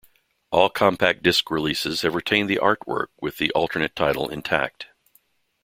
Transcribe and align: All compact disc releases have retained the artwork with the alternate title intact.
All 0.49 0.71
compact 0.71 1.21
disc 1.21 1.51
releases 1.51 2.01
have 2.01 2.15
retained 2.15 2.49
the 2.49 2.55
artwork 2.55 3.09
with 3.21 3.37
the 3.37 3.51
alternate 3.51 3.95
title 3.95 4.29
intact. 4.29 4.87